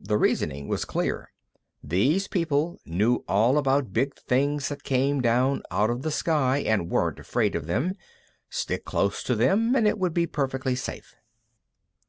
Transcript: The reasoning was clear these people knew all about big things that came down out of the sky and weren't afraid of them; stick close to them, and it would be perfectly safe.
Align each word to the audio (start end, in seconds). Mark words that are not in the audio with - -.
The 0.00 0.18
reasoning 0.18 0.66
was 0.66 0.84
clear 0.84 1.30
these 1.84 2.26
people 2.26 2.80
knew 2.84 3.22
all 3.28 3.56
about 3.56 3.92
big 3.92 4.16
things 4.16 4.70
that 4.70 4.82
came 4.82 5.20
down 5.20 5.62
out 5.70 5.88
of 5.88 6.02
the 6.02 6.10
sky 6.10 6.58
and 6.66 6.90
weren't 6.90 7.20
afraid 7.20 7.54
of 7.54 7.66
them; 7.68 7.92
stick 8.50 8.84
close 8.84 9.22
to 9.22 9.36
them, 9.36 9.76
and 9.76 9.86
it 9.86 9.96
would 9.96 10.14
be 10.14 10.26
perfectly 10.26 10.74
safe. 10.74 11.14